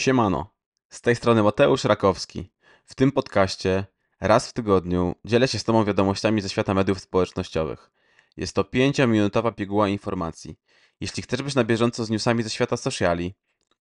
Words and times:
Siemano, 0.00 0.54
z 0.90 1.00
tej 1.00 1.16
strony 1.16 1.42
Mateusz 1.42 1.84
Rakowski. 1.84 2.52
W 2.84 2.94
tym 2.94 3.12
podcaście 3.12 3.84
raz 4.20 4.48
w 4.48 4.52
tygodniu 4.52 5.14
dzielę 5.24 5.48
się 5.48 5.58
z 5.58 5.64
Tobą 5.64 5.84
wiadomościami 5.84 6.40
ze 6.40 6.48
świata 6.48 6.74
mediów 6.74 7.00
społecznościowych. 7.00 7.90
Jest 8.36 8.54
to 8.54 8.62
5-minutowa 8.62 9.54
piguła 9.54 9.88
informacji. 9.88 10.56
Jeśli 11.00 11.22
chcesz 11.22 11.42
być 11.42 11.54
na 11.54 11.64
bieżąco 11.64 12.04
z 12.04 12.10
newsami 12.10 12.42
ze 12.42 12.50
świata 12.50 12.76
sociali, 12.76 13.34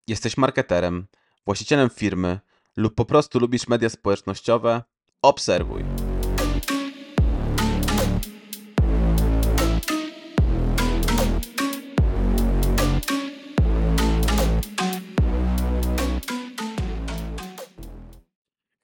jesteś 0.07 0.37
marketerem, 0.37 1.07
właścicielem 1.45 1.89
firmy 1.89 2.39
lub 2.77 2.95
po 2.95 3.05
prostu 3.05 3.39
lubisz 3.39 3.67
media 3.67 3.89
społecznościowe, 3.89 4.83
obserwuj. 5.21 6.08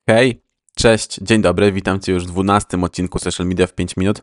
Hej, 0.09 0.41
cześć, 0.76 1.20
dzień 1.22 1.41
dobry, 1.41 1.72
witam 1.72 2.00
Cię 2.00 2.12
już 2.12 2.23
w 2.23 2.27
12 2.27 2.82
odcinku 2.82 3.20
Social 3.20 3.48
Media 3.48 3.68
w 3.68 3.73
5 3.73 3.98
minut. 3.98 4.22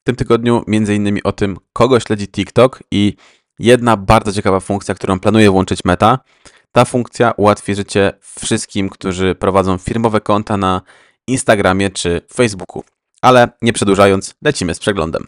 W 0.00 0.04
tym 0.04 0.16
tygodniu 0.16 0.64
innymi 0.68 1.22
o 1.22 1.32
tym, 1.32 1.56
kogo 1.72 2.00
śledzi 2.00 2.28
TikTok 2.28 2.82
i 2.90 3.16
jedna 3.58 3.96
bardzo 3.96 4.32
ciekawa 4.32 4.60
funkcja, 4.60 4.94
którą 4.94 5.20
planuję 5.20 5.50
włączyć 5.50 5.84
Meta. 5.84 6.18
Ta 6.72 6.84
funkcja 6.84 7.32
ułatwi 7.36 7.74
życie 7.74 8.12
wszystkim, 8.20 8.88
którzy 8.88 9.34
prowadzą 9.34 9.78
firmowe 9.78 10.20
konta 10.20 10.56
na 10.56 10.82
Instagramie 11.26 11.90
czy 11.90 12.20
Facebooku. 12.34 12.84
Ale 13.22 13.48
nie 13.62 13.72
przedłużając, 13.72 14.34
lecimy 14.42 14.74
z 14.74 14.78
przeglądem. 14.78 15.26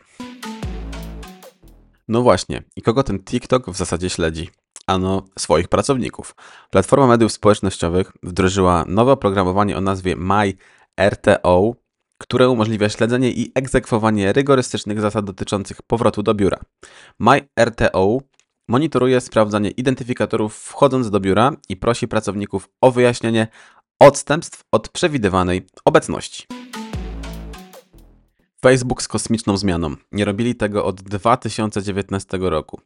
No 2.09 2.23
właśnie, 2.23 2.63
i 2.77 2.83
kogo 2.83 3.03
ten 3.03 3.25
TikTok 3.25 3.71
w 3.71 3.77
zasadzie 3.77 4.11
śledzi? 4.11 4.51
Ano 4.87 5.25
swoich 5.39 5.69
pracowników. 5.69 6.35
Platforma 6.71 7.07
mediów 7.07 7.33
społecznościowych 7.33 8.13
wdrożyła 8.23 8.85
nowe 8.89 9.13
oprogramowanie 9.13 9.77
o 9.77 9.81
nazwie 9.81 10.17
MyRTO, 10.17 11.75
które 12.19 12.49
umożliwia 12.49 12.89
śledzenie 12.89 13.31
i 13.31 13.53
egzekwowanie 13.55 14.33
rygorystycznych 14.33 15.01
zasad 15.01 15.25
dotyczących 15.25 15.83
powrotu 15.83 16.23
do 16.23 16.35
biura. 16.35 16.59
MyRTO 17.19 18.19
monitoruje 18.69 19.21
sprawdzanie 19.21 19.71
identyfikatorów 19.71 20.57
wchodząc 20.57 21.11
do 21.11 21.21
biura 21.21 21.53
i 21.69 21.77
prosi 21.77 22.09
pracowników 22.09 22.69
o 22.81 22.91
wyjaśnienie 22.91 23.49
odstępstw 23.99 24.65
od 24.73 24.89
przewidywanej 24.89 25.67
obecności. 25.85 26.47
Facebook 28.63 29.03
z 29.03 29.09
kosmiczną 29.09 29.57
zmianą. 29.57 29.97
Nie 30.13 30.25
robili 30.25 30.55
tego 30.55 30.85
od 30.85 31.03
2019 31.03 32.39
roku. 32.41 32.81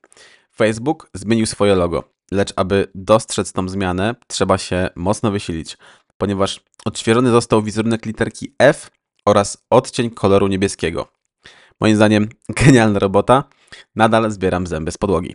Facebook 0.60 1.10
zmienił 1.14 1.46
swoje 1.46 1.74
logo, 1.74 2.04
lecz 2.32 2.52
aby 2.56 2.88
dostrzec 2.94 3.52
tą 3.52 3.68
zmianę, 3.68 4.14
trzeba 4.26 4.58
się 4.58 4.88
mocno 4.96 5.30
wysilić, 5.30 5.76
ponieważ 6.18 6.60
odświeżony 6.84 7.30
został 7.30 7.62
wizerunek 7.62 8.06
literki 8.06 8.54
F 8.58 8.90
oraz 9.26 9.66
odcień 9.70 10.10
koloru 10.10 10.48
niebieskiego. 10.48 11.08
Moim 11.80 11.96
zdaniem 11.96 12.28
genialna 12.64 12.98
robota. 12.98 13.44
Nadal 13.96 14.30
zbieram 14.30 14.66
zęby 14.66 14.92
z 14.92 14.98
podłogi. 14.98 15.34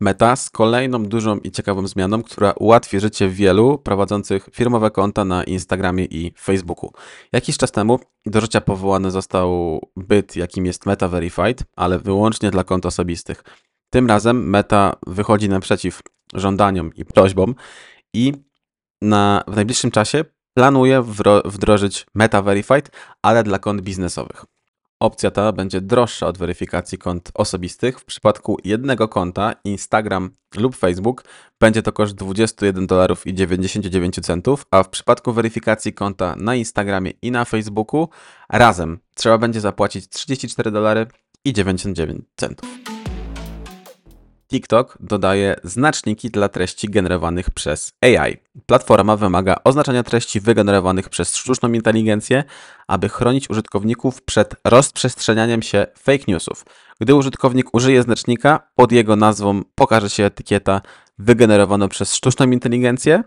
Meta 0.00 0.36
z 0.36 0.50
kolejną 0.50 1.04
dużą 1.04 1.38
i 1.38 1.50
ciekawą 1.50 1.86
zmianą, 1.86 2.22
która 2.22 2.52
ułatwi 2.52 3.00
życie 3.00 3.28
wielu 3.28 3.78
prowadzących 3.78 4.48
firmowe 4.52 4.90
konta 4.90 5.24
na 5.24 5.44
Instagramie 5.44 6.04
i 6.04 6.32
Facebooku. 6.38 6.90
Jakiś 7.32 7.56
czas 7.56 7.72
temu 7.72 8.00
do 8.26 8.40
życia 8.40 8.60
powołany 8.60 9.10
został 9.10 9.80
byt, 9.96 10.36
jakim 10.36 10.66
jest 10.66 10.86
Meta 10.86 11.08
Verified, 11.08 11.62
ale 11.76 11.98
wyłącznie 11.98 12.50
dla 12.50 12.64
kont 12.64 12.86
osobistych. 12.86 13.44
Tym 13.90 14.06
razem 14.06 14.50
Meta 14.50 14.96
wychodzi 15.06 15.48
naprzeciw 15.48 16.02
żądaniom 16.34 16.94
i 16.94 17.04
prośbom 17.04 17.54
i 18.14 18.32
na, 19.02 19.44
w 19.48 19.56
najbliższym 19.56 19.90
czasie 19.90 20.24
planuje 20.54 21.02
wdrożyć 21.44 22.06
Meta 22.14 22.42
Verified, 22.42 22.90
ale 23.22 23.42
dla 23.42 23.58
kont 23.58 23.80
biznesowych. 23.80 24.44
Opcja 25.00 25.30
ta 25.30 25.52
będzie 25.52 25.80
droższa 25.80 26.26
od 26.26 26.38
weryfikacji 26.38 26.98
kont 26.98 27.30
osobistych. 27.34 28.00
W 28.00 28.04
przypadku 28.04 28.56
jednego 28.64 29.08
konta, 29.08 29.52
Instagram 29.64 30.30
lub 30.56 30.76
Facebook, 30.76 31.24
będzie 31.60 31.82
to 31.82 31.92
koszt 31.92 32.14
21 32.14 32.86
dolarów 32.86 33.26
i 33.26 33.34
99 33.34 34.14
centów, 34.14 34.66
a 34.70 34.82
w 34.82 34.88
przypadku 34.88 35.32
weryfikacji 35.32 35.92
konta 35.92 36.34
na 36.36 36.54
Instagramie 36.54 37.10
i 37.22 37.30
na 37.30 37.44
Facebooku 37.44 38.08
razem 38.48 38.98
trzeba 39.14 39.38
będzie 39.38 39.60
zapłacić 39.60 40.08
34 40.08 40.70
dolary 40.70 41.06
i 41.44 41.52
99 41.52 42.24
centów. 42.36 42.99
TikTok 44.50 44.98
dodaje 45.00 45.56
znaczniki 45.64 46.30
dla 46.30 46.48
treści 46.48 46.88
generowanych 46.88 47.50
przez 47.50 47.92
AI. 48.00 48.36
Platforma 48.66 49.16
wymaga 49.16 49.56
oznaczania 49.64 50.02
treści 50.02 50.40
wygenerowanych 50.40 51.08
przez 51.08 51.36
sztuczną 51.36 51.72
inteligencję, 51.72 52.44
aby 52.88 53.08
chronić 53.08 53.50
użytkowników 53.50 54.22
przed 54.22 54.54
rozprzestrzenianiem 54.64 55.62
się 55.62 55.86
fake 55.98 56.24
newsów. 56.28 56.64
Gdy 57.00 57.14
użytkownik 57.14 57.74
użyje 57.74 58.02
znacznika, 58.02 58.68
pod 58.74 58.92
jego 58.92 59.16
nazwą 59.16 59.62
pokaże 59.74 60.10
się 60.10 60.24
etykieta 60.24 60.80
wygenerowana 61.18 61.88
przez 61.88 62.14
sztuczną 62.14 62.50
inteligencję. 62.50 63.22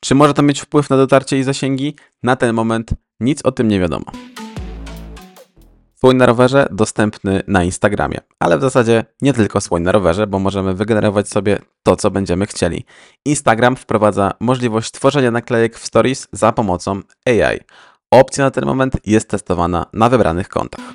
Czy 0.00 0.14
może 0.14 0.34
to 0.34 0.42
mieć 0.42 0.60
wpływ 0.60 0.90
na 0.90 0.96
dotarcie 0.96 1.38
i 1.38 1.42
zasięgi? 1.42 1.94
Na 2.22 2.36
ten 2.36 2.54
moment 2.54 2.90
nic 3.20 3.42
o 3.42 3.52
tym 3.52 3.68
nie 3.68 3.80
wiadomo. 3.80 4.04
Słoń 6.00 6.16
na 6.16 6.26
rowerze 6.26 6.68
dostępny 6.70 7.42
na 7.46 7.64
Instagramie, 7.64 8.20
ale 8.38 8.58
w 8.58 8.60
zasadzie 8.60 9.04
nie 9.22 9.32
tylko 9.32 9.60
słoń 9.60 9.82
na 9.82 9.92
rowerze, 9.92 10.26
bo 10.26 10.38
możemy 10.38 10.74
wygenerować 10.74 11.28
sobie 11.28 11.58
to, 11.82 11.96
co 11.96 12.10
będziemy 12.10 12.46
chcieli. 12.46 12.84
Instagram 13.24 13.76
wprowadza 13.76 14.32
możliwość 14.40 14.90
tworzenia 14.90 15.30
naklejek 15.30 15.78
w 15.78 15.86
stories 15.86 16.28
za 16.32 16.52
pomocą 16.52 17.00
AI. 17.26 17.60
Opcja 18.10 18.44
na 18.44 18.50
ten 18.50 18.64
moment 18.66 18.94
jest 19.06 19.28
testowana 19.28 19.86
na 19.92 20.08
wybranych 20.08 20.48
kontach. 20.48 20.94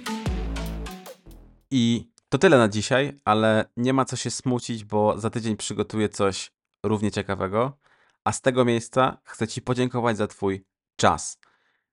I 1.72 2.12
to 2.30 2.38
tyle 2.38 2.58
na 2.58 2.70
dzisiaj, 2.70 3.20
ale 3.26 3.66
nie 3.78 3.94
ma 3.94 4.06
co 4.06 4.16
się 4.16 4.32
smucić, 4.32 4.84
bo 4.84 5.20
za 5.20 5.30
tydzień 5.30 5.58
przygotuję 5.58 6.10
coś 6.10 6.52
równie 6.84 7.12
ciekawego. 7.12 7.78
A 8.24 8.32
z 8.32 8.42
tego 8.42 8.66
miejsca 8.66 9.18
chcę 9.24 9.48
Ci 9.48 9.62
podziękować 9.62 10.18
za 10.18 10.28
Twój 10.28 10.66
czas. 10.96 11.40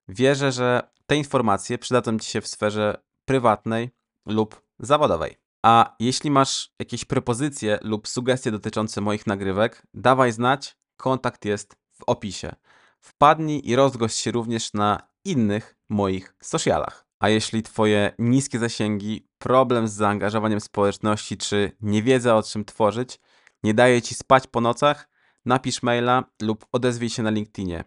Wierzę, 0.09 0.53
że 0.53 0.82
te 1.10 1.16
informacje 1.16 1.78
przydadzą 1.78 2.19
Ci 2.19 2.31
się 2.31 2.41
w 2.41 2.47
sferze 2.47 3.03
prywatnej 3.25 3.91
lub 4.26 4.62
zawodowej. 4.78 5.37
A 5.62 5.97
jeśli 6.00 6.31
masz 6.31 6.72
jakieś 6.78 7.04
propozycje 7.04 7.78
lub 7.82 8.09
sugestie 8.09 8.50
dotyczące 8.50 9.00
moich 9.00 9.26
nagrywek, 9.26 9.82
dawaj 9.94 10.32
znać, 10.32 10.76
kontakt 10.97 11.44
jest 11.44 11.76
w 11.93 12.03
opisie. 12.06 12.54
Wpadnij 13.00 13.62
i 13.65 13.76
rozgość 13.76 14.19
się 14.19 14.31
również 14.31 14.72
na 14.72 15.09
innych 15.25 15.76
moich 15.88 16.34
socialach. 16.43 17.06
A 17.19 17.28
jeśli 17.28 17.62
Twoje 17.62 18.12
niskie 18.19 18.59
zasięgi, 18.59 19.28
problem 19.38 19.88
z 19.88 19.93
zaangażowaniem 19.93 20.60
społeczności 20.60 21.37
czy 21.37 21.72
niewiedza 21.81 22.37
o 22.37 22.43
czym 22.43 22.65
tworzyć 22.65 23.20
nie 23.62 23.75
daje 23.75 24.03
Ci 24.03 24.15
spać 24.15 24.47
po 24.47 24.60
nocach, 24.60 25.09
napisz 25.44 25.82
maila 25.82 26.25
lub 26.43 26.66
odezwij 26.72 27.10
się 27.10 27.22
na 27.22 27.31
LinkedInie. 27.31 27.84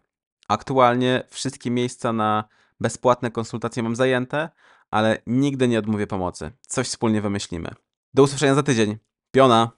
Aktualnie 0.48 1.24
wszystkie 1.30 1.72
miejsca 1.72 2.14
na 2.14 2.44
bezpłatne 2.84 3.32
konsultacje 3.32 3.84
mam 3.84 3.96
zajęte, 3.96 4.50
ale 4.92 5.22
nigdy 5.28 5.68
nie 5.68 5.80
odmówię 5.80 6.08
pomocy. 6.08 6.52
Coś 6.68 6.88
wspólnie 6.88 7.22
wymyślimy. 7.22 7.70
Do 8.14 8.24
usłyszenia 8.24 8.56
za 8.56 8.64
tydzień. 8.64 8.98
Piona! 9.32 9.72